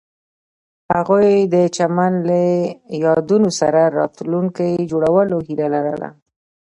[0.93, 2.39] هغوی د چمن له
[3.03, 6.09] یادونو سره راتلونکی جوړولو هیله لرله.